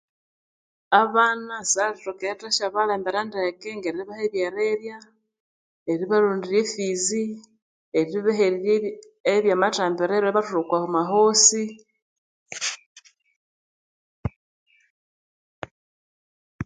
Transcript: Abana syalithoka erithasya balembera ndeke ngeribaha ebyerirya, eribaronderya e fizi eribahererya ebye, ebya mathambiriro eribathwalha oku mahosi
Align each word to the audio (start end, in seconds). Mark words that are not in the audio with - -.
Abana 1.01 1.55
syalithoka 1.71 2.23
erithasya 2.31 2.67
balembera 2.75 3.21
ndeke 3.25 3.69
ngeribaha 3.77 4.21
ebyerirya, 4.27 4.97
eribaronderya 5.91 6.59
e 6.63 6.67
fizi 6.73 7.25
eribahererya 7.99 8.71
ebye, 8.77 8.89
ebya 9.33 9.55
mathambiriro 9.61 10.13
eribathwalha 10.17 10.61
oku 10.63 10.77
mahosi 10.93 11.63